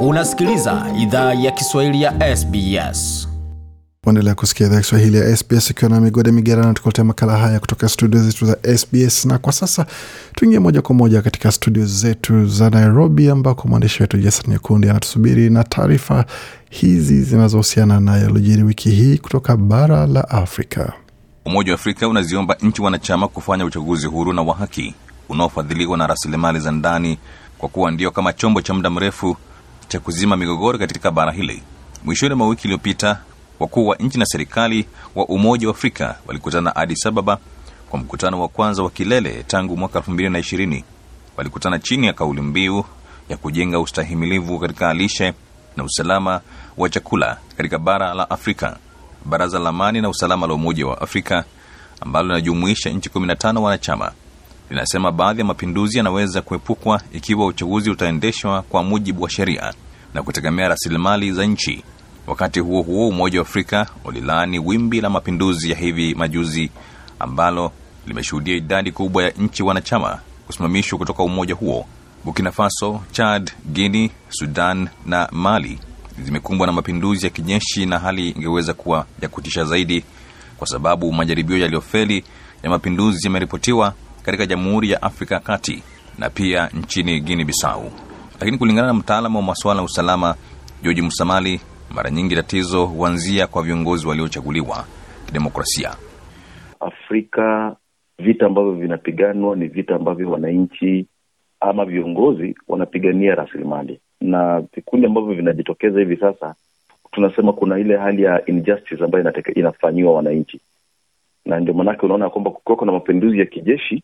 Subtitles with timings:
[0.00, 3.28] Unasikiliza idhaa ya Kiswahili ya SBS.
[4.06, 8.22] Uendelea kusikia idhaa Kiswahili ya SBS ukiwa na migode migerano, tukuletea makala haya kutoka studio
[8.22, 9.24] zetu za SBS.
[9.24, 9.86] Na kwa sasa
[10.34, 15.50] tuingie moja kwa moja katika studio zetu za Nairobi, ambako mwandishi wetu Jason Nyekundi anatusubiri
[15.50, 16.24] na taarifa
[16.70, 20.92] hizi zinazohusiana na yalojiri wiki hii kutoka bara la Afrika.
[21.44, 24.94] Umoja wa Afrika unaziomba nchi wanachama kufanya uchaguzi huru na wa haki
[25.28, 27.18] unaofadhiliwa na rasilimali za ndani
[27.58, 29.36] kwa kuwa ndio kama chombo cha muda mrefu
[29.88, 31.62] cha kuzima migogoro katika bara hili.
[32.04, 33.20] Mwishoni mwa wiki iliyopita,
[33.60, 37.38] wakuu wa nchi na serikali wa Umoja wa Afrika walikutana Addis Ababa
[37.90, 40.82] kwa mkutano wa kwanza wa kilele tangu mwaka 2020.
[41.36, 42.84] Walikutana chini ya kauli mbiu
[43.28, 45.32] ya kujenga ustahimilivu katika lishe
[45.76, 46.40] na usalama
[46.76, 48.76] wa chakula katika bara la Afrika.
[49.24, 51.44] Baraza la Amani na Usalama la Umoja wa Afrika
[52.00, 54.12] ambalo linajumuisha nchi 15 wanachama
[54.70, 59.74] linasema baadhi ya mapinduzi yanaweza kuepukwa ikiwa uchaguzi utaendeshwa kwa mujibu wa sheria
[60.14, 61.82] na kutegemea rasilimali za nchi.
[62.26, 66.70] Wakati huo huo, Umoja wa Afrika ulilaani wimbi la mapinduzi ya hivi majuzi
[67.18, 67.72] ambalo
[68.06, 71.86] limeshuhudia idadi kubwa ya nchi wanachama kusimamishwa kutoka umoja huo.
[72.24, 75.78] Burkina Faso, Chad, Guinea, Sudan na Mali
[76.24, 80.04] zimekumbwa na mapinduzi ya kijeshi na hali ingeweza kuwa ya kutisha zaidi,
[80.56, 82.24] kwa sababu majaribio yaliyofeli
[82.62, 83.94] ya mapinduzi yameripotiwa
[84.28, 85.82] katika Jamhuri ya Afrika ya Kati
[86.18, 87.90] na pia nchini Guinea Bissau.
[88.40, 90.34] Lakini kulingana na mtaalamu wa masuala ya usalama
[90.82, 94.84] George Musamali, mara nyingi tatizo huanzia kwa viongozi waliochaguliwa
[95.26, 95.90] kidemokrasia.
[96.80, 97.76] Afrika,
[98.18, 101.06] vita ambavyo vinapiganwa ni vita ambavyo wananchi
[101.60, 106.54] ama viongozi wanapigania rasilimali, na vikundi ambavyo vinajitokeza hivi sasa,
[107.12, 110.60] tunasema kuna ile hali ya injustice ambayo inafanyiwa wananchi,
[111.46, 114.02] na ndio maanake unaona kwamba kukiwako na mapinduzi ya kijeshi,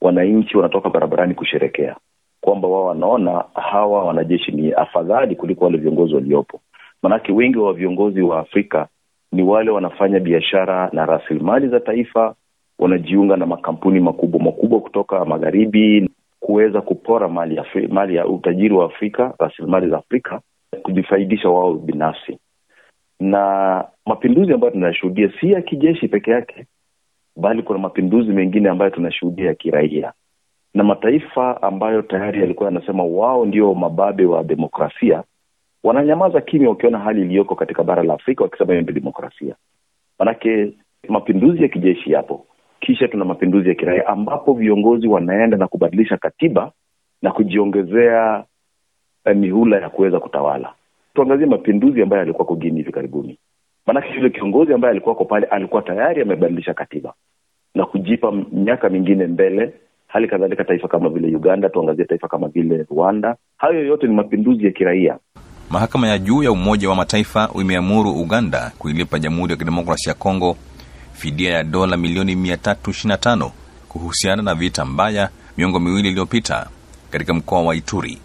[0.00, 1.96] wananchi wanatoka barabarani kusherekea
[2.40, 6.60] kwamba wao wanaona hawa wanajeshi ni afadhali kuliko wale viongozi waliopo.
[7.02, 8.88] Maanake wengi wa viongozi wa Afrika
[9.32, 12.34] ni wale wanafanya biashara na rasilimali za taifa,
[12.78, 16.10] wanajiunga na makampuni makubwa makubwa kutoka magharibi
[16.40, 20.40] kuweza kupora mali ya, mali ya utajiri wa Afrika, rasilimali za Afrika,
[20.82, 22.38] kujifaidisha wao binafsi.
[23.20, 26.66] Na mapinduzi ambayo tunayashuhudia si ya kijeshi peke yake,
[27.36, 30.12] bali kuna mapinduzi mengine ambayo tunashuhudia ya kiraia
[30.74, 35.22] na mataifa ambayo tayari yalikuwa yanasema wao ndio mababe wa demokrasia
[35.84, 39.54] wananyamaza kimya wakiona hali iliyoko katika bara la Afrika, wakisema hiyo ndio demokrasia.
[40.18, 40.72] Manake
[41.08, 42.46] mapinduzi ya kijeshi yapo,
[42.80, 46.72] kisha tuna mapinduzi ya kiraia ambapo viongozi wanaenda na kubadilisha katiba
[47.22, 48.44] na kujiongezea
[49.24, 50.72] eh, mihula ya kuweza kutawala.
[51.14, 53.38] Tuangazie mapinduzi ambayo yalikuwako Guinea hivi karibuni,
[53.92, 57.14] maanake yule kiongozi ambaye alikuwako pale alikuwa tayari amebadilisha katiba
[57.74, 59.72] na kujipa miaka mingine mbele
[60.06, 63.36] hali kadhalika taifa kama vile Uganda, tuangazie taifa kama vile Rwanda.
[63.56, 65.18] Hayo yote ni mapinduzi ya kiraia.
[65.70, 70.56] Mahakama ya juu ya Umoja wa Mataifa imeamuru Uganda kuilipa Jamhuri ya Kidemokrasia ya Kongo
[71.12, 73.50] fidia ya dola milioni 325
[73.88, 76.66] kuhusiana na vita mbaya miongo miwili iliyopita
[77.10, 78.18] katika mkoa wa Ituri.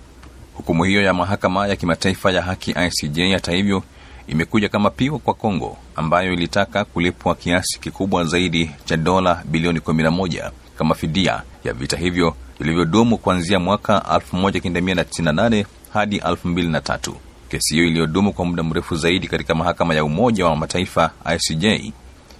[0.53, 3.83] Hukumu hiyo ya mahakama ya kimataifa ya haki ICJ, hata hivyo,
[4.27, 10.51] imekuja kama pigo kwa Kongo ambayo ilitaka kulipwa kiasi kikubwa zaidi cha dola bilioni 11
[10.77, 13.97] kama fidia ya vita hivyo vilivyodumu kuanzia mwaka
[14.33, 17.11] 1998 hadi 2003.
[17.49, 21.65] Kesi hiyo iliyodumu kwa muda mrefu zaidi katika mahakama ya Umoja wa Mataifa ICJ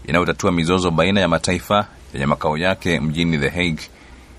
[0.07, 3.83] inayotatua mizozo baina ya mataifa yenye makao yake mjini The Hague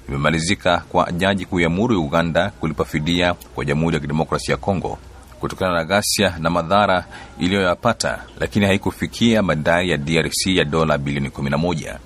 [0.09, 4.99] imemalizika kwa jaji kuiamuru Uganda kulipa fidia kwa Jamhuri ya Kidemokrasia ya Kongo
[5.41, 7.05] kutokana na ghasia na madhara
[7.39, 11.97] iliyoyapata, lakini haikufikia madai ya DRC ya dola bilioni 11.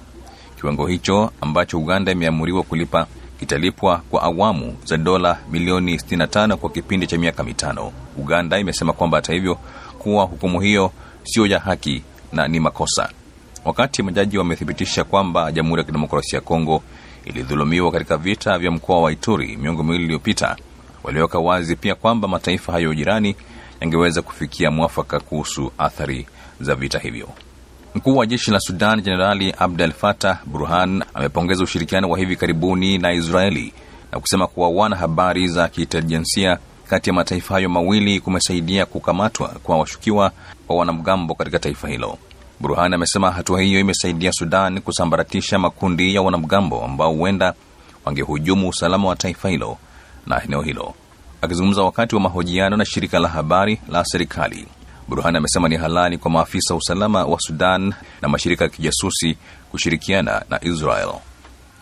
[0.60, 3.06] Kiwango hicho ambacho Uganda imeamuriwa kulipa
[3.40, 7.92] kitalipwa kwa awamu za dola milioni 65 kwa kipindi cha miaka mitano.
[8.18, 9.54] Uganda imesema kwamba hata hivyo,
[9.98, 10.92] kuwa hukumu hiyo
[11.24, 12.02] sio ya haki
[12.32, 13.08] na ni makosa.
[13.64, 16.82] Wakati majaji wamethibitisha kwamba Jamhuri ya Kidemokrasia ya Kongo
[17.24, 20.56] ilidhulumiwa katika vita vya mkoa wa Ituri miongo miwili iliyopita,
[21.02, 23.36] waliweka wazi pia kwamba mataifa hayo jirani
[23.80, 26.26] yangeweza kufikia mwafaka kuhusu athari
[26.60, 27.28] za vita hivyo.
[27.94, 33.12] Mkuu wa jeshi la Sudan Jenerali Abdel Fattah Burhan amepongeza ushirikiano wa hivi karibuni na
[33.12, 33.72] Israeli
[34.12, 36.58] na kusema kuwa wana habari za kiintelijensia
[36.88, 40.32] kati ya mataifa hayo mawili kumesaidia kukamatwa kwa washukiwa
[40.68, 42.18] wa wanamgambo katika taifa hilo.
[42.60, 47.54] Burhan amesema hatua hiyo imesaidia Sudan kusambaratisha makundi ya wanamgambo ambao huenda
[48.04, 49.78] wangehujumu usalama wa taifa hilo
[50.26, 50.94] na eneo hilo.
[51.42, 54.66] Akizungumza wakati wa mahojiano na shirika la habari la serikali,
[55.08, 59.36] Burhan amesema ni halali kwa maafisa wa usalama wa Sudan na mashirika ya kijasusi
[59.70, 61.12] kushirikiana na Israel.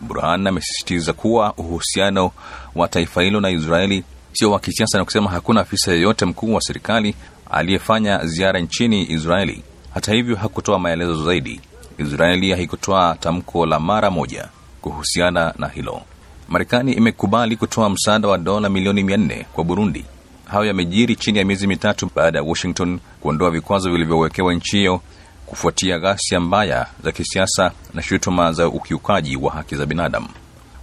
[0.01, 2.31] Burhan amesisitiza kuwa uhusiano
[2.75, 6.61] wa taifa hilo na Israeli sio wa kisiasa na kusema hakuna afisa yeyote mkuu wa
[6.61, 7.15] serikali
[7.51, 9.63] aliyefanya ziara nchini Israeli.
[9.95, 11.61] Hata hivyo, hakutoa maelezo zaidi.
[11.99, 14.49] Israeli haikutoa tamko la mara moja
[14.81, 16.03] kuhusiana na hilo.
[16.49, 20.05] Marekani imekubali kutoa msaada wa dola milioni mia nne kwa Burundi.
[20.45, 25.01] Hayo yamejiri chini ya miezi mitatu baada ya Washington kuondoa vikwazo vilivyowekewa nchi hiyo
[25.47, 30.29] kufuatia ghasia mbaya za kisiasa na shutuma za ukiukaji wa haki za binadamu.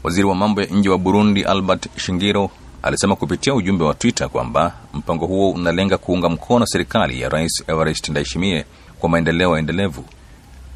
[0.04, 2.50] Waziri wa mambo ya nje wa Burundi Albert Shingiro
[2.84, 8.12] alisema kupitia ujumbe wa Twitter kwamba mpango huo unalenga kuunga mkono serikali ya Rais Evariste
[8.12, 8.66] Ndayishimiye
[9.00, 10.06] kwa maendeleo endelevu.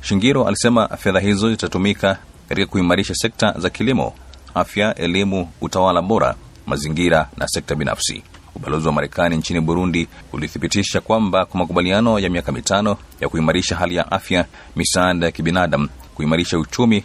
[0.01, 2.18] Shingiro alisema fedha hizo zitatumika
[2.50, 4.13] katika kuimarisha sekta za kilimo,
[4.56, 6.36] afya, elimu, utawala bora,
[6.66, 8.24] mazingira na sekta binafsi.
[8.56, 13.96] Ubalozi wa Marekani nchini Burundi ulithibitisha kwamba kwa makubaliano ya miaka mitano ya kuimarisha hali
[13.96, 17.04] ya afya, misaada ya kibinadamu, kuimarisha uchumi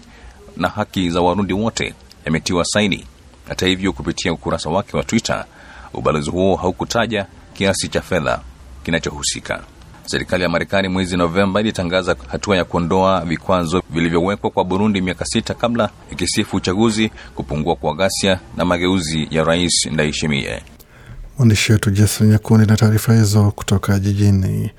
[0.57, 1.95] na haki za Warundi wote
[2.25, 3.07] yametiwa saini.
[3.49, 5.45] Hata hivyo, kupitia ukurasa wake wa Twitter,
[5.95, 8.41] ubalozi huo haukutaja kiasi cha fedha
[8.85, 9.63] kinachohusika.
[10.07, 15.55] Serikali ya Marekani mwezi Novemba ilitangaza hatua ya kuondoa vikwazo vilivyowekwa kwa Burundi miaka sita
[15.55, 20.63] kabla, ikisifu uchaguzi, kupungua kwa ghasia na mageuzi ya Rais Ndayishimiye.
[21.39, 24.71] Mwandishi wetu Jason Nyakundi na taarifa hizo kutoka jijini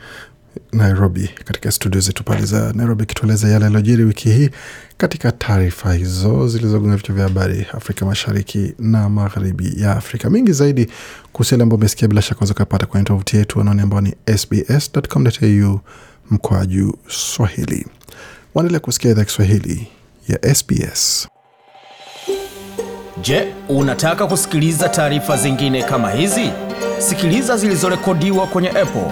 [0.74, 4.50] Nairobi, katika studio zetu pale za Nairobi, kitueleza yale yaliyojiri wiki hii
[4.98, 10.30] katika taarifa hizo zilizogonga vichwa vya habari Afrika Mashariki na Magharibi ya Afrika.
[10.30, 10.88] Mingi zaidi
[11.34, 15.80] kuhusu yale ambao umesikia, bila shaka unaweza kwenye tovuti yetu anaoni ambao ni sbs.com.au
[16.32, 17.88] mkwaju Swahili.
[18.56, 19.88] Waendelea kusikia idhaa Kiswahili
[20.28, 21.28] ya SBS.
[23.22, 26.50] Je, unataka kusikiliza taarifa zingine kama hizi?
[27.00, 29.12] Sikiliza zilizorekodiwa kwenye Apple,